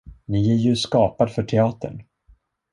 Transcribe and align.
Ni 0.27 0.51
är 0.53 0.57
ju 0.57 0.75
skapad 0.75 1.31
för 1.31 1.43
teatern. 1.43 2.03